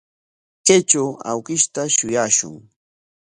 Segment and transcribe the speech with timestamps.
[0.65, 2.55] Kaytraw awkishta shuyashun.